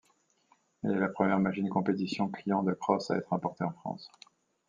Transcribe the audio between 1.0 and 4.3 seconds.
première machine compétition-client de cross à être importée en France.